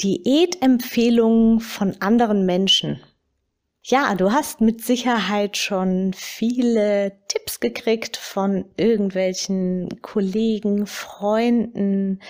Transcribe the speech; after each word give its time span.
Diätempfehlungen 0.00 1.60
von 1.60 1.96
anderen 2.00 2.46
Menschen. 2.46 3.00
Ja, 3.82 4.14
du 4.14 4.32
hast 4.32 4.60
mit 4.60 4.82
Sicherheit 4.82 5.58
schon 5.58 6.14
viele 6.14 7.12
Tipps 7.28 7.60
gekriegt 7.60 8.16
von 8.16 8.64
irgendwelchen 8.76 10.00
Kollegen, 10.00 10.86
Freunden, 10.86 12.20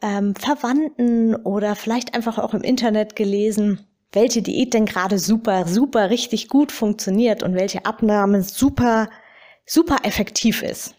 ähm, 0.00 0.36
Verwandten 0.36 1.34
oder 1.34 1.74
vielleicht 1.74 2.14
einfach 2.14 2.38
auch 2.38 2.54
im 2.54 2.62
Internet 2.62 3.16
gelesen, 3.16 3.86
welche 4.12 4.40
Diät 4.40 4.72
denn 4.72 4.86
gerade 4.86 5.18
super, 5.18 5.66
super 5.66 6.10
richtig 6.10 6.48
gut 6.48 6.70
funktioniert 6.70 7.42
und 7.42 7.54
welche 7.54 7.84
Abnahme 7.84 8.42
super, 8.42 9.08
super 9.66 9.96
effektiv 10.04 10.62
ist. 10.62 10.94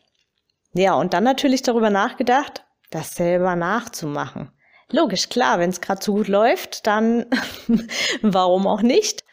Ja, 0.74 0.96
und 0.96 1.14
dann 1.14 1.24
natürlich 1.24 1.62
darüber 1.62 1.90
nachgedacht, 1.90 2.66
das 2.90 3.16
selber 3.16 3.56
nachzumachen. 3.56 4.52
Logisch, 4.92 5.30
klar, 5.30 5.60
wenn 5.60 5.70
es 5.72 5.82
gerade 5.82 6.04
so 6.04 6.14
gut 6.14 6.28
läuft, 6.28 6.86
dann 6.86 7.26
warum 8.22 8.68
auch 8.68 8.82
nicht? 8.82 9.24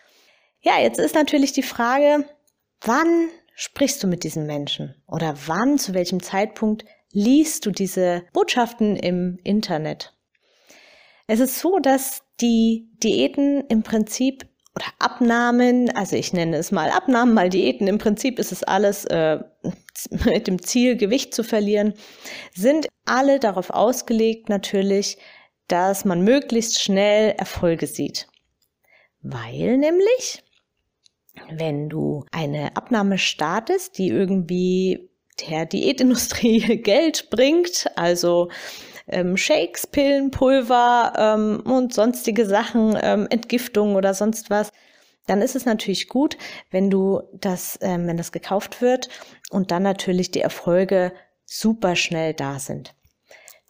Ja, 0.60 0.80
jetzt 0.80 0.98
ist 0.98 1.14
natürlich 1.14 1.52
die 1.52 1.62
Frage, 1.62 2.24
wann 2.80 3.28
sprichst 3.54 4.02
du 4.02 4.06
mit 4.06 4.24
diesen 4.24 4.46
Menschen? 4.46 4.94
Oder 5.06 5.34
wann, 5.46 5.78
zu 5.78 5.94
welchem 5.94 6.22
Zeitpunkt 6.22 6.84
liest 7.12 7.66
du 7.66 7.70
diese 7.70 8.24
Botschaften 8.32 8.96
im 8.96 9.38
Internet? 9.44 10.14
Es 11.26 11.40
ist 11.40 11.58
so, 11.58 11.78
dass 11.78 12.22
die 12.40 12.88
Diäten 13.02 13.64
im 13.68 13.82
Prinzip 13.82 14.46
oder 14.74 14.86
Abnahmen, 14.98 15.94
also 15.94 16.16
ich 16.16 16.32
nenne 16.32 16.56
es 16.56 16.72
mal 16.72 16.90
Abnahmen, 16.90 17.34
mal 17.34 17.50
Diäten, 17.50 17.88
im 17.88 17.98
Prinzip 17.98 18.38
ist 18.38 18.52
es 18.52 18.62
alles 18.62 19.04
äh, 19.04 19.40
mit 20.24 20.46
dem 20.46 20.62
Ziel, 20.62 20.96
Gewicht 20.96 21.34
zu 21.34 21.44
verlieren, 21.44 21.94
sind 22.54 22.88
alle 23.04 23.38
darauf 23.38 23.70
ausgelegt, 23.70 24.48
natürlich 24.48 25.18
dass 25.72 26.04
man 26.04 26.22
möglichst 26.22 26.82
schnell 26.82 27.30
Erfolge 27.38 27.86
sieht. 27.86 28.28
Weil 29.22 29.78
nämlich, 29.78 30.44
wenn 31.50 31.88
du 31.88 32.26
eine 32.30 32.76
Abnahme 32.76 33.16
startest, 33.16 33.96
die 33.96 34.08
irgendwie 34.08 35.08
der 35.48 35.64
Diätindustrie 35.64 36.76
Geld 36.82 37.30
bringt, 37.30 37.86
also 37.96 38.50
ähm, 39.08 39.38
Shakes, 39.38 39.86
Pillen, 39.86 40.30
Pulver 40.30 41.14
ähm, 41.16 41.60
und 41.64 41.94
sonstige 41.94 42.44
Sachen, 42.44 42.98
ähm, 43.00 43.26
Entgiftung 43.30 43.96
oder 43.96 44.12
sonst 44.12 44.50
was, 44.50 44.72
dann 45.26 45.40
ist 45.40 45.56
es 45.56 45.64
natürlich 45.64 46.08
gut, 46.08 46.36
wenn 46.70 46.90
du 46.90 47.22
das, 47.32 47.78
ähm, 47.80 48.06
wenn 48.06 48.18
das 48.18 48.30
gekauft 48.30 48.82
wird 48.82 49.08
und 49.50 49.70
dann 49.70 49.84
natürlich 49.84 50.30
die 50.30 50.42
Erfolge 50.42 51.12
super 51.46 51.96
schnell 51.96 52.34
da 52.34 52.58
sind. 52.58 52.94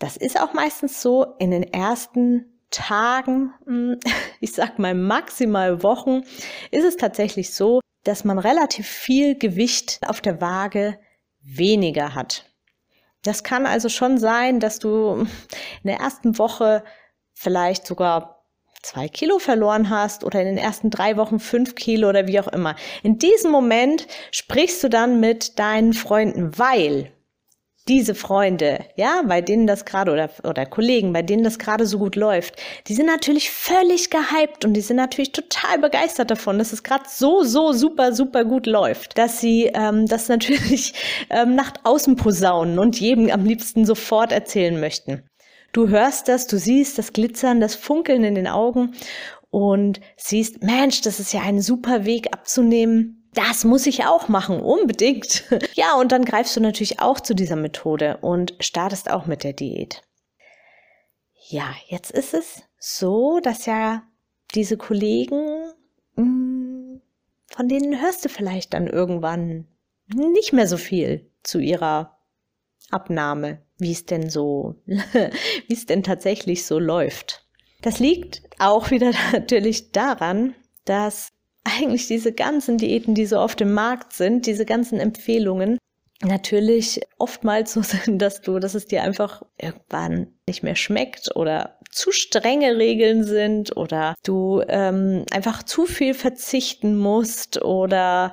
Das 0.02 0.16
ist 0.16 0.40
auch 0.40 0.52
meistens 0.52 1.00
so 1.00 1.36
in 1.38 1.52
den 1.52 1.62
ersten 1.62 2.58
Tagen, 2.72 3.54
hm, 3.66 4.00
ich 4.40 4.52
sag 4.52 4.80
mal 4.80 4.96
maximal 4.96 5.84
Wochen, 5.84 6.22
ist 6.72 6.84
es 6.84 6.96
tatsächlich 6.96 7.54
so, 7.54 7.78
dass 8.02 8.24
man 8.24 8.40
relativ 8.40 8.88
viel 8.88 9.38
Gewicht 9.38 10.00
auf 10.04 10.20
der 10.20 10.40
Waage 10.40 10.98
weniger 11.40 12.16
hat. 12.16 12.50
Das 13.22 13.44
kann 13.44 13.64
also 13.64 13.88
schon 13.88 14.18
sein, 14.18 14.58
dass 14.58 14.80
du 14.80 15.20
in 15.20 15.28
der 15.84 15.98
ersten 16.00 16.36
Woche 16.36 16.82
vielleicht 17.32 17.86
sogar 17.86 18.44
zwei 18.82 19.06
Kilo 19.06 19.38
verloren 19.38 19.88
hast 19.88 20.24
oder 20.24 20.40
in 20.40 20.46
den 20.46 20.58
ersten 20.58 20.90
drei 20.90 21.16
Wochen 21.16 21.38
fünf 21.38 21.76
Kilo 21.76 22.08
oder 22.08 22.26
wie 22.26 22.40
auch 22.40 22.48
immer. 22.48 22.74
In 23.04 23.18
diesem 23.18 23.52
Moment 23.52 24.08
sprichst 24.32 24.82
du 24.82 24.88
dann 24.88 25.20
mit 25.20 25.60
deinen 25.60 25.92
Freunden, 25.92 26.58
weil 26.58 27.12
diese 27.88 28.14
Freunde, 28.14 28.84
ja, 28.96 29.22
bei 29.26 29.40
denen 29.40 29.66
das 29.66 29.84
gerade 29.84 30.12
oder, 30.12 30.30
oder 30.44 30.66
Kollegen, 30.66 31.12
bei 31.12 31.22
denen 31.22 31.42
das 31.42 31.58
gerade 31.58 31.84
so 31.84 31.98
gut 31.98 32.14
läuft, 32.14 32.54
die 32.86 32.94
sind 32.94 33.06
natürlich 33.06 33.50
völlig 33.50 34.10
gehypt 34.10 34.64
und 34.64 34.74
die 34.74 34.80
sind 34.80 34.96
natürlich 34.96 35.32
total 35.32 35.78
begeistert 35.78 36.30
davon, 36.30 36.58
dass 36.58 36.72
es 36.72 36.84
gerade 36.84 37.04
so, 37.08 37.42
so 37.42 37.72
super, 37.72 38.12
super 38.12 38.44
gut 38.44 38.66
läuft, 38.66 39.18
dass 39.18 39.40
sie 39.40 39.70
ähm, 39.74 40.06
das 40.06 40.28
natürlich 40.28 40.94
ähm, 41.30 41.56
nach 41.56 41.72
außen 41.82 42.14
posaunen 42.16 42.78
und 42.78 43.00
jedem 43.00 43.30
am 43.30 43.44
liebsten 43.44 43.84
sofort 43.84 44.30
erzählen 44.30 44.78
möchten. 44.78 45.24
Du 45.72 45.88
hörst 45.88 46.28
das, 46.28 46.46
du 46.46 46.58
siehst 46.58 46.98
das 46.98 47.12
Glitzern, 47.12 47.60
das 47.60 47.74
Funkeln 47.74 48.22
in 48.24 48.34
den 48.34 48.46
Augen 48.46 48.94
und 49.50 50.00
siehst, 50.16 50.62
Mensch, 50.62 51.00
das 51.00 51.18
ist 51.18 51.32
ja 51.32 51.40
ein 51.42 51.60
super 51.60 52.04
Weg 52.04 52.32
abzunehmen 52.32 53.21
das 53.34 53.64
muss 53.64 53.86
ich 53.86 54.04
auch 54.04 54.28
machen, 54.28 54.60
unbedingt. 54.60 55.44
Ja, 55.74 55.94
und 55.94 56.12
dann 56.12 56.24
greifst 56.24 56.54
du 56.56 56.60
natürlich 56.60 57.00
auch 57.00 57.20
zu 57.20 57.34
dieser 57.34 57.56
Methode 57.56 58.18
und 58.20 58.54
startest 58.60 59.10
auch 59.10 59.26
mit 59.26 59.42
der 59.42 59.52
Diät. 59.52 60.02
Ja, 61.48 61.74
jetzt 61.88 62.10
ist 62.10 62.34
es 62.34 62.62
so, 62.78 63.40
dass 63.40 63.66
ja 63.66 64.02
diese 64.54 64.76
Kollegen, 64.76 65.72
hm, 66.16 67.00
von 67.46 67.68
denen 67.68 68.00
hörst 68.00 68.24
du 68.24 68.28
vielleicht 68.28 68.74
dann 68.74 68.86
irgendwann 68.86 69.66
nicht 70.06 70.52
mehr 70.52 70.66
so 70.66 70.76
viel 70.76 71.30
zu 71.42 71.58
ihrer 71.58 72.18
Abnahme, 72.90 73.62
wie 73.78 73.92
es 73.92 74.04
denn 74.04 74.30
so, 74.30 74.76
wie 74.86 75.74
es 75.74 75.86
denn 75.86 76.02
tatsächlich 76.02 76.66
so 76.66 76.78
läuft. 76.78 77.46
Das 77.80 77.98
liegt 77.98 78.42
auch 78.58 78.90
wieder 78.90 79.12
natürlich 79.32 79.92
daran, 79.92 80.54
dass 80.84 81.32
eigentlich 81.64 82.08
diese 82.08 82.32
ganzen 82.32 82.78
Diäten, 82.78 83.14
die 83.14 83.26
so 83.26 83.38
auf 83.38 83.54
dem 83.54 83.72
Markt 83.72 84.12
sind, 84.12 84.46
diese 84.46 84.64
ganzen 84.64 84.98
Empfehlungen, 84.98 85.78
natürlich 86.24 87.00
oftmals 87.18 87.72
so 87.72 87.82
sind, 87.82 88.20
dass 88.20 88.40
du, 88.40 88.58
dass 88.58 88.74
es 88.74 88.86
dir 88.86 89.02
einfach 89.02 89.42
irgendwann 89.58 90.28
nicht 90.46 90.62
mehr 90.62 90.76
schmeckt 90.76 91.34
oder 91.36 91.78
zu 91.90 92.10
strenge 92.10 92.78
Regeln 92.78 93.22
sind 93.24 93.76
oder 93.76 94.14
du 94.24 94.62
ähm, 94.68 95.24
einfach 95.30 95.62
zu 95.62 95.84
viel 95.84 96.14
verzichten 96.14 96.96
musst 96.96 97.62
oder 97.62 98.32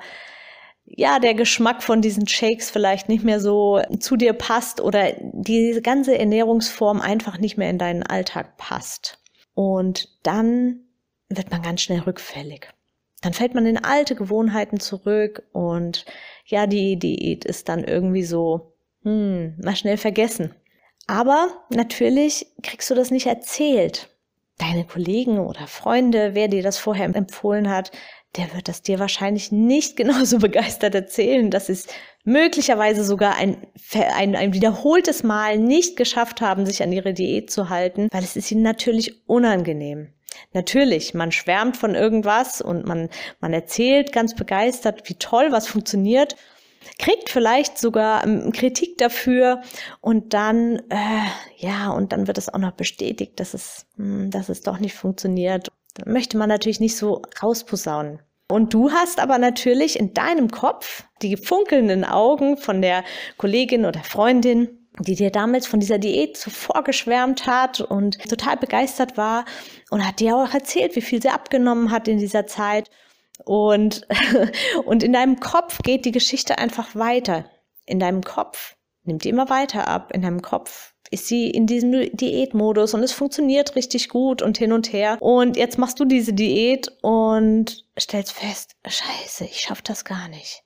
ja, 0.84 1.20
der 1.20 1.34
Geschmack 1.34 1.84
von 1.84 2.02
diesen 2.02 2.26
Shakes 2.26 2.70
vielleicht 2.70 3.08
nicht 3.08 3.22
mehr 3.22 3.38
so 3.38 3.80
zu 4.00 4.16
dir 4.16 4.32
passt 4.32 4.80
oder 4.80 5.12
diese 5.20 5.82
ganze 5.82 6.18
Ernährungsform 6.18 7.00
einfach 7.00 7.38
nicht 7.38 7.56
mehr 7.56 7.70
in 7.70 7.78
deinen 7.78 8.02
Alltag 8.02 8.56
passt. 8.56 9.22
Und 9.54 10.08
dann 10.24 10.80
wird 11.28 11.52
man 11.52 11.62
ganz 11.62 11.82
schnell 11.82 12.00
rückfällig 12.00 12.72
dann 13.20 13.32
fällt 13.32 13.54
man 13.54 13.66
in 13.66 13.82
alte 13.82 14.14
Gewohnheiten 14.14 14.80
zurück 14.80 15.42
und 15.52 16.06
ja, 16.46 16.66
die 16.66 16.98
Diät 16.98 17.44
ist 17.44 17.68
dann 17.68 17.84
irgendwie 17.84 18.22
so, 18.24 18.72
hm, 19.02 19.56
mal 19.62 19.76
schnell 19.76 19.96
vergessen. 19.96 20.54
Aber 21.06 21.48
natürlich 21.70 22.46
kriegst 22.62 22.88
du 22.90 22.94
das 22.94 23.10
nicht 23.10 23.26
erzählt. 23.26 24.08
Deine 24.58 24.84
Kollegen 24.84 25.38
oder 25.38 25.66
Freunde, 25.66 26.34
wer 26.34 26.48
dir 26.48 26.62
das 26.62 26.78
vorher 26.78 27.06
empfohlen 27.14 27.68
hat, 27.68 27.90
der 28.36 28.54
wird 28.54 28.68
das 28.68 28.82
dir 28.82 28.98
wahrscheinlich 28.98 29.50
nicht 29.50 29.96
genauso 29.96 30.38
begeistert 30.38 30.94
erzählen, 30.94 31.50
dass 31.50 31.66
sie 31.66 31.72
es 31.72 31.86
möglicherweise 32.24 33.04
sogar 33.04 33.36
ein, 33.36 33.66
ein, 34.14 34.36
ein 34.36 34.52
wiederholtes 34.52 35.22
Mal 35.22 35.58
nicht 35.58 35.96
geschafft 35.96 36.40
haben, 36.40 36.66
sich 36.66 36.82
an 36.82 36.92
ihre 36.92 37.14
Diät 37.14 37.50
zu 37.50 37.70
halten, 37.70 38.08
weil 38.12 38.22
es 38.22 38.36
ist 38.36 38.50
ihnen 38.52 38.62
natürlich 38.62 39.26
unangenehm. 39.28 40.12
Natürlich, 40.52 41.14
man 41.14 41.32
schwärmt 41.32 41.76
von 41.76 41.94
irgendwas 41.94 42.60
und 42.60 42.86
man, 42.86 43.08
man 43.40 43.52
erzählt 43.52 44.12
ganz 44.12 44.34
begeistert, 44.34 45.08
wie 45.08 45.14
toll 45.14 45.48
was 45.50 45.66
funktioniert, 45.66 46.36
kriegt 46.98 47.28
vielleicht 47.28 47.78
sogar 47.78 48.24
ähm, 48.24 48.52
Kritik 48.52 48.98
dafür 48.98 49.62
und 50.00 50.34
dann, 50.34 50.82
äh, 50.88 51.26
ja, 51.56 51.90
und 51.90 52.12
dann 52.12 52.26
wird 52.26 52.38
es 52.38 52.52
auch 52.52 52.58
noch 52.58 52.72
bestätigt, 52.72 53.38
dass 53.40 53.54
es, 53.54 53.86
mh, 53.96 54.04
hm, 54.04 54.30
dass 54.30 54.48
es 54.48 54.62
doch 54.62 54.78
nicht 54.78 54.94
funktioniert. 54.94 55.68
Dann 55.94 56.12
möchte 56.12 56.36
man 56.38 56.48
natürlich 56.48 56.80
nicht 56.80 56.96
so 56.96 57.22
rausposaunen. 57.42 58.20
Und 58.48 58.74
du 58.74 58.90
hast 58.90 59.20
aber 59.20 59.38
natürlich 59.38 59.98
in 59.98 60.12
deinem 60.12 60.50
Kopf 60.50 61.04
die 61.22 61.36
funkelnden 61.36 62.04
Augen 62.04 62.56
von 62.56 62.82
der 62.82 63.04
Kollegin 63.36 63.84
oder 63.84 64.00
Freundin, 64.00 64.79
die 65.00 65.14
dir 65.14 65.30
damals 65.30 65.66
von 65.66 65.80
dieser 65.80 65.98
Diät 65.98 66.36
zuvor 66.36 66.84
geschwärmt 66.84 67.46
hat 67.46 67.80
und 67.80 68.18
total 68.28 68.56
begeistert 68.56 69.16
war 69.16 69.44
und 69.90 70.06
hat 70.06 70.20
dir 70.20 70.36
auch 70.36 70.52
erzählt, 70.52 70.96
wie 70.96 71.02
viel 71.02 71.20
sie 71.20 71.30
abgenommen 71.30 71.90
hat 71.90 72.08
in 72.08 72.18
dieser 72.18 72.46
Zeit. 72.46 72.90
Und, 73.44 74.06
und 74.84 75.02
in 75.02 75.12
deinem 75.12 75.40
Kopf 75.40 75.78
geht 75.82 76.04
die 76.04 76.12
Geschichte 76.12 76.58
einfach 76.58 76.94
weiter. 76.94 77.46
In 77.86 77.98
deinem 77.98 78.22
Kopf 78.22 78.76
Nimmt 79.04 79.24
die 79.24 79.30
immer 79.30 79.48
weiter 79.48 79.88
ab 79.88 80.12
in 80.12 80.22
deinem 80.22 80.42
Kopf. 80.42 80.94
Ist 81.10 81.26
sie 81.26 81.50
in 81.50 81.66
diesem 81.66 81.92
Diätmodus 82.16 82.94
und 82.94 83.02
es 83.02 83.12
funktioniert 83.12 83.74
richtig 83.74 84.08
gut 84.08 84.42
und 84.42 84.58
hin 84.58 84.72
und 84.72 84.92
her. 84.92 85.16
Und 85.20 85.56
jetzt 85.56 85.78
machst 85.78 85.98
du 85.98 86.04
diese 86.04 86.32
Diät 86.32 86.92
und 87.02 87.84
stellst 87.98 88.32
fest, 88.32 88.76
scheiße, 88.86 89.44
ich 89.44 89.60
schaff 89.60 89.82
das 89.82 90.04
gar 90.04 90.28
nicht. 90.28 90.62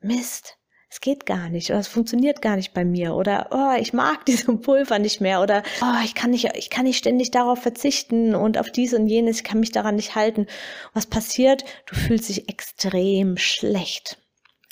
Mist 0.00 0.58
es 0.90 1.00
geht 1.00 1.24
gar 1.24 1.48
nicht 1.48 1.70
oder 1.70 1.78
es 1.78 1.86
funktioniert 1.88 2.42
gar 2.42 2.56
nicht 2.56 2.74
bei 2.74 2.84
mir 2.84 3.14
oder 3.14 3.48
oh, 3.52 3.80
ich 3.80 3.92
mag 3.92 4.24
diese 4.26 4.52
Pulver 4.56 4.98
nicht 4.98 5.20
mehr 5.20 5.40
oder 5.40 5.62
oh, 5.80 6.04
ich 6.04 6.14
kann 6.14 6.30
nicht, 6.30 6.50
ich 6.56 6.68
kann 6.68 6.84
nicht 6.84 6.98
ständig 6.98 7.30
darauf 7.30 7.60
verzichten 7.60 8.34
und 8.34 8.58
auf 8.58 8.70
dies 8.70 8.92
und 8.92 9.06
jenes, 9.06 9.38
ich 9.38 9.44
kann 9.44 9.60
mich 9.60 9.70
daran 9.70 9.96
nicht 9.96 10.16
halten. 10.16 10.46
Was 10.92 11.06
passiert? 11.06 11.64
Du 11.86 11.94
fühlst 11.94 12.28
dich 12.28 12.48
extrem 12.48 13.36
schlecht. 13.36 14.18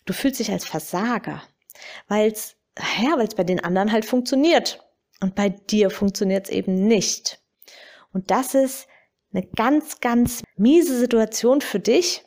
Du 0.06 0.12
fühlst 0.12 0.40
dich 0.40 0.50
als 0.50 0.64
Versager, 0.64 1.42
weil 2.08 2.32
es 2.32 2.56
ja, 3.00 3.16
weil 3.16 3.26
es 3.26 3.34
bei 3.34 3.44
den 3.44 3.62
anderen 3.62 3.92
halt 3.92 4.04
funktioniert 4.04 4.84
und 5.20 5.34
bei 5.34 5.48
dir 5.48 5.90
funktioniert 5.90 6.46
es 6.46 6.52
eben 6.52 6.86
nicht. 6.86 7.40
Und 8.12 8.30
das 8.30 8.54
ist 8.54 8.88
eine 9.32 9.46
ganz, 9.46 10.00
ganz 10.00 10.42
miese 10.56 10.98
Situation 10.98 11.60
für 11.60 11.80
dich. 11.80 12.24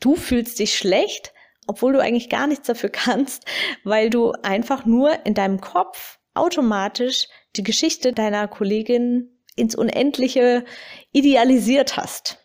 Du 0.00 0.14
fühlst 0.14 0.58
dich 0.58 0.76
schlecht, 0.76 1.32
obwohl 1.66 1.92
du 1.92 2.00
eigentlich 2.00 2.28
gar 2.28 2.46
nichts 2.46 2.66
dafür 2.66 2.90
kannst, 2.92 3.44
weil 3.84 4.10
du 4.10 4.32
einfach 4.42 4.86
nur 4.86 5.24
in 5.26 5.34
deinem 5.34 5.60
Kopf 5.60 6.18
automatisch 6.34 7.28
die 7.56 7.62
Geschichte 7.62 8.12
deiner 8.12 8.46
Kollegin 8.48 9.40
ins 9.56 9.74
Unendliche 9.74 10.64
idealisiert 11.12 11.96
hast. 11.96 12.38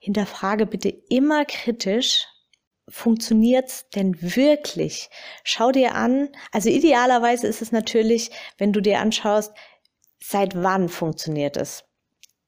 Hinterfrage 0.00 0.66
bitte 0.66 0.88
immer 1.08 1.44
kritisch, 1.44 2.26
funktioniert's 2.88 3.88
denn 3.90 4.16
wirklich? 4.20 5.10
Schau 5.44 5.72
dir 5.72 5.94
an, 5.94 6.30
also 6.52 6.68
idealerweise 6.68 7.46
ist 7.46 7.62
es 7.62 7.72
natürlich, 7.72 8.30
wenn 8.56 8.72
du 8.72 8.80
dir 8.80 9.00
anschaust, 9.00 9.52
seit 10.20 10.60
wann 10.60 10.88
funktioniert 10.88 11.56
es? 11.56 11.84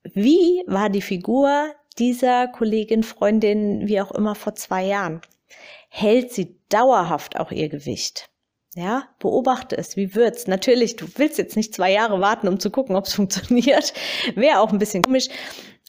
Wie 0.03 0.63
war 0.67 0.89
die 0.89 1.03
Figur 1.03 1.75
dieser 1.99 2.49
Kollegin, 2.49 3.03
Freundin, 3.03 3.87
wie 3.87 4.01
auch 4.01 4.11
immer 4.13 4.35
vor 4.35 4.55
zwei 4.55 4.85
Jahren? 4.85 5.21
Hält 5.91 6.33
sie 6.33 6.57
dauerhaft 6.71 7.39
auch 7.39 7.51
ihr 7.51 7.69
Gewicht. 7.69 8.31
Ja, 8.75 9.09
beobachte 9.19 9.77
es, 9.77 9.97
wie 9.97 10.15
wird's? 10.15 10.47
Natürlich, 10.47 10.95
du 10.95 11.07
willst 11.17 11.39
jetzt 11.39 11.57
nicht 11.57 11.75
zwei 11.75 11.91
Jahre 11.91 12.21
warten, 12.21 12.47
um 12.47 12.61
zu 12.61 12.71
gucken, 12.71 12.97
ob 12.97 13.07
es 13.07 13.15
funktioniert. 13.15 13.93
Wäre 14.37 14.61
auch 14.61 14.73
ein 14.73 14.79
bisschen 14.79 15.03
komisch. 15.03 15.29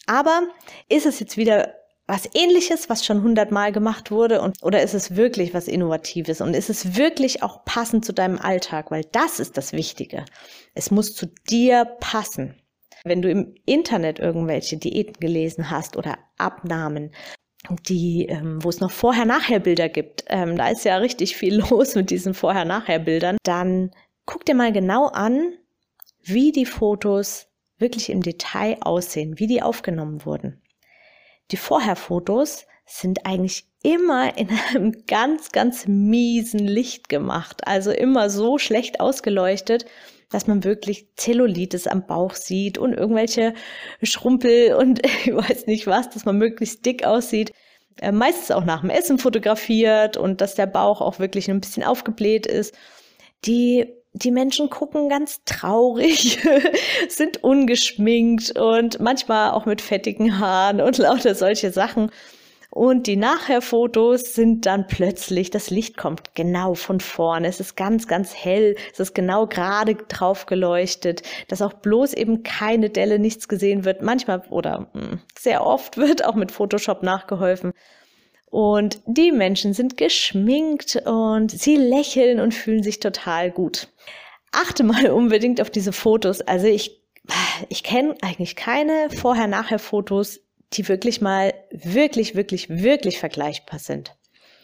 Aber 0.07 0.41
ist 0.89 1.05
es 1.05 1.19
jetzt 1.19 1.37
wieder 1.37 1.75
was 2.07 2.27
ähnliches, 2.33 2.89
was 2.89 3.05
schon 3.05 3.21
hundertmal 3.21 3.71
gemacht 3.71 4.11
wurde? 4.11 4.41
Und, 4.41 4.63
oder 4.63 4.81
ist 4.81 4.95
es 4.95 5.15
wirklich 5.15 5.53
was 5.53 5.67
Innovatives? 5.67 6.41
Und 6.41 6.55
ist 6.55 6.69
es 6.69 6.97
wirklich 6.97 7.43
auch 7.43 7.63
passend 7.63 8.03
zu 8.03 8.13
deinem 8.13 8.39
Alltag? 8.39 8.89
Weil 8.89 9.05
das 9.11 9.39
ist 9.39 9.55
das 9.55 9.71
Wichtige. 9.71 10.25
Es 10.73 10.91
muss 10.91 11.15
zu 11.15 11.27
dir 11.49 11.85
passen. 11.99 12.55
Wenn 13.03 13.21
du 13.21 13.29
im 13.29 13.55
Internet 13.65 14.19
irgendwelche 14.19 14.77
Diäten 14.77 15.19
gelesen 15.19 15.69
hast 15.69 15.95
oder 15.95 16.17
Abnahmen, 16.37 17.13
die, 17.79 18.25
ähm, 18.27 18.63
wo 18.63 18.69
es 18.69 18.79
noch 18.79 18.91
Vorher-Nachher-Bilder 18.91 19.89
gibt, 19.89 20.25
ähm, 20.27 20.57
da 20.57 20.69
ist 20.69 20.85
ja 20.85 20.97
richtig 20.97 21.35
viel 21.35 21.59
los 21.69 21.95
mit 21.95 22.09
diesen 22.09 22.33
Vorher-Nachher-Bildern, 22.33 23.37
dann 23.43 23.91
guck 24.25 24.45
dir 24.45 24.55
mal 24.55 24.71
genau 24.71 25.07
an, 25.07 25.53
wie 26.23 26.51
die 26.51 26.65
Fotos 26.65 27.47
wirklich 27.77 28.09
im 28.09 28.21
Detail 28.21 28.77
aussehen, 28.81 29.39
wie 29.39 29.47
die 29.47 29.61
aufgenommen 29.61 30.25
wurden. 30.25 30.61
Die 31.51 31.57
Vorher-Fotos 31.57 32.65
sind 32.85 33.25
eigentlich 33.25 33.65
immer 33.83 34.37
in 34.37 34.49
einem 34.49 35.05
ganz, 35.07 35.51
ganz 35.51 35.87
miesen 35.87 36.59
Licht 36.59 37.09
gemacht, 37.09 37.67
also 37.67 37.91
immer 37.91 38.29
so 38.29 38.57
schlecht 38.57 38.99
ausgeleuchtet, 38.99 39.85
dass 40.31 40.47
man 40.47 40.63
wirklich 40.63 41.07
Zellulitis 41.15 41.87
am 41.87 42.07
Bauch 42.07 42.33
sieht 42.33 42.77
und 42.77 42.93
irgendwelche 42.93 43.53
Schrumpel 44.01 44.73
und 44.73 45.05
ich 45.25 45.35
weiß 45.35 45.67
nicht 45.67 45.87
was, 45.87 46.09
dass 46.09 46.25
man 46.25 46.37
möglichst 46.37 46.85
dick 46.85 47.05
aussieht. 47.05 47.51
Äh, 48.01 48.11
meistens 48.11 48.51
auch 48.51 48.63
nach 48.63 48.81
dem 48.81 48.89
Essen 48.89 49.19
fotografiert 49.19 50.17
und 50.17 50.41
dass 50.41 50.55
der 50.55 50.65
Bauch 50.65 51.01
auch 51.01 51.19
wirklich 51.19 51.49
ein 51.49 51.61
bisschen 51.61 51.83
aufgebläht 51.83 52.47
ist. 52.47 52.75
Die 53.45 53.87
die 54.13 54.31
Menschen 54.31 54.69
gucken 54.69 55.07
ganz 55.07 55.41
traurig, 55.45 56.39
sind 57.09 57.43
ungeschminkt 57.43 58.59
und 58.59 58.99
manchmal 58.99 59.51
auch 59.51 59.65
mit 59.65 59.81
fettigen 59.81 60.37
Haaren 60.37 60.81
und 60.81 60.97
lauter 60.97 61.33
solche 61.33 61.71
Sachen. 61.71 62.11
Und 62.73 63.07
die 63.07 63.17
Nachher-Fotos 63.17 64.33
sind 64.33 64.65
dann 64.65 64.87
plötzlich, 64.87 65.49
das 65.49 65.69
Licht 65.69 65.97
kommt 65.97 66.35
genau 66.35 66.73
von 66.73 67.01
vorne. 67.01 67.49
Es 67.49 67.59
ist 67.59 67.75
ganz, 67.75 68.07
ganz 68.07 68.33
hell. 68.33 68.77
Es 68.93 69.01
ist 69.01 69.13
genau 69.13 69.45
gerade 69.45 69.95
drauf 69.95 70.45
geleuchtet, 70.45 71.21
dass 71.49 71.61
auch 71.61 71.73
bloß 71.73 72.13
eben 72.13 72.43
keine 72.43 72.89
Delle, 72.89 73.19
nichts 73.19 73.49
gesehen 73.49 73.83
wird. 73.83 74.01
Manchmal 74.01 74.43
oder 74.49 74.89
hm, 74.93 75.19
sehr 75.37 75.65
oft 75.65 75.97
wird 75.97 76.23
auch 76.23 76.35
mit 76.35 76.53
Photoshop 76.53 77.03
nachgeholfen. 77.03 77.73
Und 78.49 79.01
die 79.05 79.33
Menschen 79.33 79.73
sind 79.73 79.97
geschminkt 79.97 80.95
und 81.05 81.51
sie 81.51 81.75
lächeln 81.75 82.39
und 82.39 82.53
fühlen 82.53 82.83
sich 82.83 83.01
total 83.01 83.51
gut. 83.51 83.89
Achte 84.53 84.83
mal 84.83 85.07
unbedingt 85.11 85.59
auf 85.59 85.71
diese 85.71 85.91
Fotos. 85.91 86.39
Also 86.39 86.67
ich, 86.67 87.01
ich 87.67 87.83
kenne 87.83 88.15
eigentlich 88.21 88.55
keine 88.55 89.09
Vorher-Nachher-Fotos, 89.09 90.39
die 90.73 90.87
wirklich 90.87 91.21
mal 91.21 91.53
wirklich, 91.71 92.35
wirklich, 92.35 92.69
wirklich 92.69 93.19
vergleichbar 93.19 93.79
sind. 93.79 94.15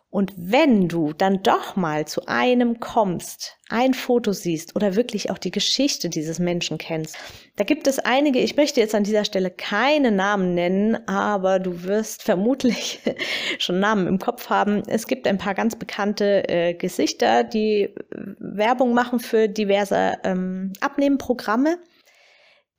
Und 0.09 0.33
wenn 0.38 0.88
du 0.88 1.12
dann 1.12 1.44
doch 1.44 1.75
mal 1.75 2.07
zu 2.07 2.27
einem 2.27 2.80
kommst, 2.80 3.57
ein 3.68 3.94
Foto 3.94 4.31
siehst 4.31 4.74
oder 4.74 4.95
wirklich 4.95 5.30
auch 5.30 5.38
die 5.38 5.51
Geschichte 5.51 6.09
dieses 6.09 6.39
Menschen 6.39 6.77
kennst, 6.77 7.18
da 7.57 7.65
gibt 7.65 7.88
es 7.88 8.00
einige, 8.00 8.39
ich 8.39 8.56
möchte 8.56 8.80
jetzt 8.80 8.95
an 8.95 9.04
dieser 9.04 9.25
Stelle 9.25 9.51
keine 9.51 10.12
Namen 10.12 10.54
nennen, 10.54 11.07
aber 11.09 11.59
du 11.59 11.83
wirst 11.83 12.24
vermutlich 12.24 13.01
schon 13.59 13.81
Namen 13.81 14.07
im 14.07 14.18
Kopf 14.18 14.50
haben. 14.50 14.81
Es 14.88 15.07
gibt 15.07 15.27
ein 15.27 15.38
paar 15.38 15.56
ganz 15.56 15.75
bekannte 15.75 16.48
äh, 16.48 16.74
Gesichter, 16.74 17.44
die 17.44 17.94
Werbung 18.39 18.94
machen 18.94 19.19
für 19.19 19.50
diverse 19.50 20.13
ähm, 20.24 20.71
Abnehmprogramme, 20.80 21.80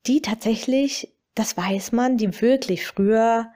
die 0.06 0.22
tatsächlich 0.22 1.17
das 1.38 1.56
weiß 1.56 1.92
man, 1.92 2.16
die 2.16 2.40
wirklich 2.40 2.86
früher 2.86 3.52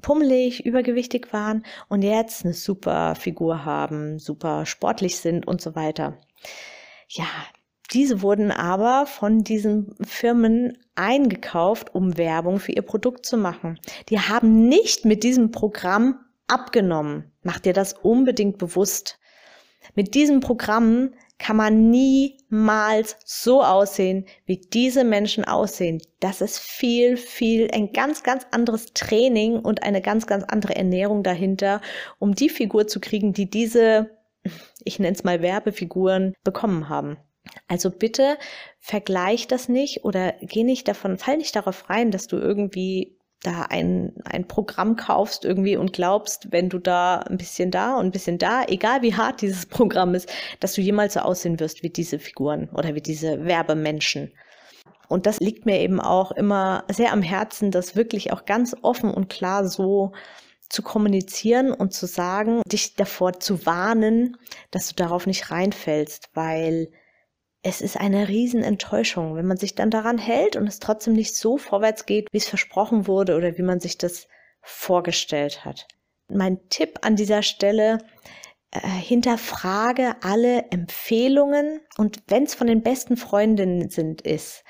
pummelig, 0.00 0.66
übergewichtig 0.66 1.32
waren 1.32 1.64
und 1.88 2.02
jetzt 2.02 2.44
eine 2.44 2.54
super 2.54 3.14
Figur 3.14 3.64
haben, 3.64 4.18
super 4.18 4.66
sportlich 4.66 5.16
sind 5.16 5.46
und 5.46 5.60
so 5.60 5.74
weiter. 5.74 6.18
Ja, 7.08 7.26
diese 7.92 8.22
wurden 8.22 8.50
aber 8.50 9.06
von 9.06 9.44
diesen 9.44 9.94
Firmen 10.02 10.78
eingekauft, 10.94 11.94
um 11.94 12.16
Werbung 12.16 12.58
für 12.58 12.72
ihr 12.72 12.82
Produkt 12.82 13.26
zu 13.26 13.36
machen. 13.36 13.78
Die 14.08 14.20
haben 14.20 14.68
nicht 14.68 15.04
mit 15.04 15.24
diesem 15.24 15.50
Programm 15.50 16.20
abgenommen. 16.48 17.32
Mach 17.42 17.60
dir 17.60 17.72
das 17.72 17.94
unbedingt 17.94 18.58
bewusst. 18.58 19.18
Mit 19.94 20.14
diesem 20.14 20.40
Programm 20.40 21.12
kann 21.42 21.56
man 21.56 21.90
niemals 21.90 23.16
so 23.24 23.64
aussehen, 23.64 24.26
wie 24.46 24.58
diese 24.58 25.02
Menschen 25.02 25.44
aussehen. 25.44 26.00
Das 26.20 26.40
ist 26.40 26.60
viel, 26.60 27.16
viel, 27.16 27.68
ein 27.72 27.92
ganz, 27.92 28.22
ganz 28.22 28.46
anderes 28.52 28.92
Training 28.94 29.58
und 29.58 29.82
eine 29.82 30.00
ganz, 30.00 30.28
ganz 30.28 30.44
andere 30.44 30.76
Ernährung 30.76 31.24
dahinter, 31.24 31.80
um 32.20 32.36
die 32.36 32.48
Figur 32.48 32.86
zu 32.86 33.00
kriegen, 33.00 33.32
die 33.32 33.50
diese, 33.50 34.10
ich 34.84 35.00
nenne 35.00 35.16
es 35.16 35.24
mal 35.24 35.42
Werbefiguren, 35.42 36.34
bekommen 36.44 36.88
haben. 36.88 37.16
Also 37.66 37.90
bitte 37.90 38.38
vergleich 38.78 39.48
das 39.48 39.68
nicht 39.68 40.04
oder 40.04 40.34
geh 40.42 40.62
nicht 40.62 40.86
davon, 40.86 41.18
fall 41.18 41.38
nicht 41.38 41.56
darauf 41.56 41.90
rein, 41.90 42.12
dass 42.12 42.28
du 42.28 42.36
irgendwie 42.36 43.18
da 43.42 43.62
ein, 43.62 44.12
ein 44.24 44.46
Programm 44.46 44.96
kaufst 44.96 45.44
irgendwie 45.44 45.76
und 45.76 45.92
glaubst, 45.92 46.52
wenn 46.52 46.68
du 46.68 46.78
da 46.78 47.18
ein 47.18 47.36
bisschen 47.36 47.70
da 47.70 47.96
und 47.96 48.06
ein 48.06 48.10
bisschen 48.12 48.38
da, 48.38 48.64
egal 48.64 49.02
wie 49.02 49.14
hart 49.14 49.42
dieses 49.42 49.66
Programm 49.78 50.14
ist, 50.14 50.32
dass 50.60 50.74
du 50.74 50.80
jemals 50.80 51.14
so 51.14 51.20
aussehen 51.20 51.58
wirst 51.60 51.82
wie 51.82 51.90
diese 51.90 52.18
Figuren 52.18 52.68
oder 52.72 52.94
wie 52.94 53.00
diese 53.00 53.44
Werbemenschen. 53.44 54.32
Und 55.08 55.26
das 55.26 55.40
liegt 55.40 55.66
mir 55.66 55.80
eben 55.80 56.00
auch 56.00 56.32
immer 56.32 56.84
sehr 56.88 57.12
am 57.12 57.20
Herzen, 57.20 57.70
das 57.70 57.96
wirklich 57.96 58.32
auch 58.32 58.46
ganz 58.46 58.74
offen 58.80 59.12
und 59.12 59.28
klar 59.28 59.68
so 59.68 60.12
zu 60.70 60.82
kommunizieren 60.82 61.70
und 61.70 61.92
zu 61.92 62.06
sagen, 62.06 62.62
dich 62.66 62.94
davor 62.94 63.38
zu 63.38 63.66
warnen, 63.66 64.38
dass 64.70 64.88
du 64.88 64.94
darauf 64.94 65.26
nicht 65.26 65.50
reinfällst, 65.50 66.30
weil 66.32 66.88
es 67.62 67.80
ist 67.80 67.96
eine 67.96 68.28
Riesenenttäuschung, 68.28 69.36
wenn 69.36 69.46
man 69.46 69.56
sich 69.56 69.74
dann 69.74 69.90
daran 69.90 70.18
hält 70.18 70.56
und 70.56 70.66
es 70.66 70.80
trotzdem 70.80 71.12
nicht 71.14 71.36
so 71.36 71.58
vorwärts 71.58 72.06
geht, 72.06 72.28
wie 72.32 72.38
es 72.38 72.48
versprochen 72.48 73.06
wurde 73.06 73.36
oder 73.36 73.56
wie 73.56 73.62
man 73.62 73.80
sich 73.80 73.98
das 73.98 74.26
vorgestellt 74.62 75.64
hat. 75.64 75.86
Mein 76.28 76.68
Tipp 76.68 76.98
an 77.02 77.14
dieser 77.14 77.42
Stelle, 77.42 77.98
äh, 78.72 78.80
hinterfrage 78.80 80.16
alle 80.22 80.70
Empfehlungen 80.70 81.80
und 81.98 82.22
wenn 82.26 82.44
es 82.44 82.54
von 82.54 82.66
den 82.66 82.82
besten 82.82 83.16
Freundinnen 83.16 83.90
sind, 83.90 84.22
ist, 84.22 84.64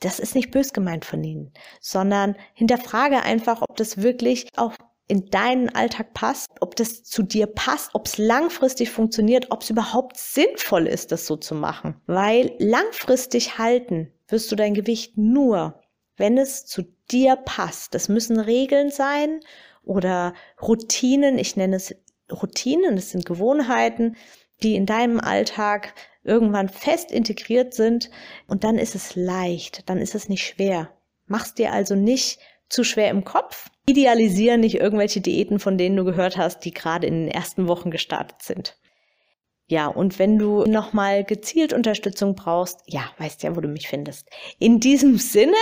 das 0.00 0.20
ist 0.20 0.34
nicht 0.34 0.50
bös 0.50 0.72
gemeint 0.72 1.04
von 1.04 1.24
ihnen, 1.24 1.52
sondern 1.80 2.36
hinterfrage 2.52 3.22
einfach, 3.22 3.62
ob 3.62 3.76
das 3.76 4.02
wirklich 4.02 4.46
auch 4.56 4.74
in 5.08 5.30
deinen 5.30 5.68
Alltag 5.68 6.14
passt, 6.14 6.48
ob 6.60 6.74
das 6.76 7.04
zu 7.04 7.22
dir 7.22 7.46
passt, 7.46 7.90
ob 7.94 8.06
es 8.06 8.18
langfristig 8.18 8.90
funktioniert, 8.90 9.50
ob 9.50 9.62
es 9.62 9.70
überhaupt 9.70 10.16
sinnvoll 10.16 10.86
ist, 10.86 11.12
das 11.12 11.26
so 11.26 11.36
zu 11.36 11.54
machen. 11.54 12.00
Weil 12.06 12.54
langfristig 12.58 13.58
halten 13.58 14.12
wirst 14.28 14.50
du 14.50 14.56
dein 14.56 14.74
Gewicht 14.74 15.16
nur, 15.16 15.80
wenn 16.16 16.38
es 16.38 16.66
zu 16.66 16.82
dir 17.10 17.36
passt. 17.36 17.94
Das 17.94 18.08
müssen 18.08 18.40
Regeln 18.40 18.90
sein 18.90 19.40
oder 19.84 20.34
Routinen. 20.60 21.38
Ich 21.38 21.56
nenne 21.56 21.76
es 21.76 21.94
Routinen, 22.30 22.96
das 22.96 23.10
sind 23.10 23.24
Gewohnheiten, 23.24 24.16
die 24.62 24.74
in 24.74 24.86
deinem 24.86 25.20
Alltag 25.20 25.94
irgendwann 26.24 26.68
fest 26.68 27.12
integriert 27.12 27.74
sind 27.74 28.10
und 28.48 28.64
dann 28.64 28.78
ist 28.78 28.96
es 28.96 29.14
leicht, 29.14 29.88
dann 29.88 29.98
ist 29.98 30.16
es 30.16 30.28
nicht 30.28 30.44
schwer. 30.44 30.90
Mach's 31.26 31.54
dir 31.54 31.72
also 31.72 31.94
nicht 31.94 32.40
zu 32.68 32.84
schwer 32.84 33.10
im 33.10 33.24
Kopf. 33.24 33.70
Idealisiere 33.86 34.58
nicht 34.58 34.76
irgendwelche 34.76 35.20
Diäten, 35.20 35.58
von 35.58 35.78
denen 35.78 35.96
du 35.96 36.04
gehört 36.04 36.36
hast, 36.36 36.60
die 36.64 36.72
gerade 36.72 37.06
in 37.06 37.26
den 37.26 37.28
ersten 37.28 37.68
Wochen 37.68 37.90
gestartet 37.90 38.42
sind. 38.42 38.76
Ja, 39.68 39.88
und 39.88 40.20
wenn 40.20 40.38
du 40.38 40.64
nochmal 40.64 41.24
gezielt 41.24 41.72
Unterstützung 41.72 42.36
brauchst, 42.36 42.82
ja, 42.86 43.02
weißt 43.18 43.42
ja, 43.42 43.56
wo 43.56 43.60
du 43.60 43.66
mich 43.66 43.88
findest. 43.88 44.28
In 44.60 44.78
diesem 44.78 45.18
Sinne 45.18 45.56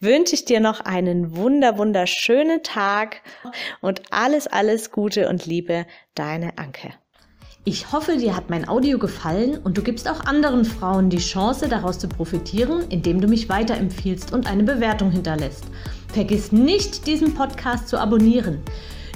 wünsche 0.00 0.34
ich 0.34 0.44
dir 0.44 0.60
noch 0.60 0.80
einen 0.80 1.36
wunder, 1.36 1.76
wunderschönen 1.76 2.62
Tag 2.62 3.22
und 3.80 4.02
alles, 4.10 4.46
alles 4.46 4.92
Gute 4.92 5.28
und 5.28 5.44
Liebe, 5.46 5.86
deine 6.14 6.56
Anke. 6.58 6.94
Ich 7.64 7.92
hoffe, 7.92 8.16
dir 8.16 8.36
hat 8.36 8.48
mein 8.48 8.68
Audio 8.68 8.98
gefallen 8.98 9.58
und 9.58 9.76
du 9.76 9.82
gibst 9.82 10.08
auch 10.08 10.20
anderen 10.20 10.64
Frauen 10.64 11.10
die 11.10 11.18
Chance, 11.18 11.68
daraus 11.68 11.98
zu 11.98 12.08
profitieren, 12.08 12.84
indem 12.88 13.20
du 13.20 13.26
mich 13.26 13.48
weiterempfiehlst 13.48 14.32
und 14.32 14.48
eine 14.48 14.62
Bewertung 14.62 15.10
hinterlässt. 15.10 15.64
Vergiss 16.18 16.50
nicht, 16.50 17.06
diesen 17.06 17.32
Podcast 17.32 17.86
zu 17.86 17.96
abonnieren. 17.96 18.58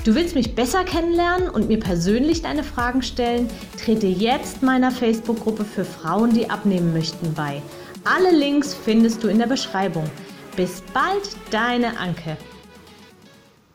Du 0.05 0.15
willst 0.15 0.37
mich 0.37 0.55
besser 0.55 0.85
kennenlernen 0.85 1.49
und 1.49 1.67
mir 1.67 1.81
persönlich 1.81 2.43
deine 2.43 2.63
Fragen 2.63 3.03
stellen? 3.03 3.49
Trete 3.77 4.07
jetzt 4.07 4.63
meiner 4.63 4.93
Facebook-Gruppe 4.93 5.65
für 5.65 5.85
Frauen, 5.85 6.33
die 6.33 6.49
abnehmen 6.49 6.93
möchten, 6.93 7.35
bei. 7.35 7.61
Alle 8.05 8.31
Links 8.31 8.73
findest 8.73 9.25
du 9.25 9.27
in 9.27 9.41
der 9.41 9.49
Beschreibung. 9.49 10.09
Bis 10.55 10.81
bald, 10.95 11.29
deine 11.51 11.99
Anke. 11.99 12.37